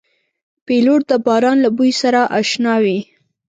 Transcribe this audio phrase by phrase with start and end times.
[0.65, 2.99] پیلوټ د باران له بوی سره اشنا وي.